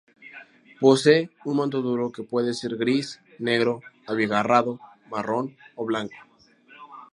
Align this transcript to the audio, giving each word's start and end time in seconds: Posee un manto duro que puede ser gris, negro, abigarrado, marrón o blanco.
Posee 0.83 1.29
un 1.45 1.57
manto 1.59 1.79
duro 1.83 2.11
que 2.11 2.23
puede 2.23 2.55
ser 2.55 2.75
gris, 2.75 3.19
negro, 3.37 3.81
abigarrado, 4.07 4.79
marrón 5.11 5.55
o 5.75 5.85
blanco. 5.85 6.15